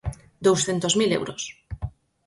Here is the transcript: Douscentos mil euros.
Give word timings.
Douscentos 0.45 0.93
mil 0.99 1.11
euros. 1.19 1.41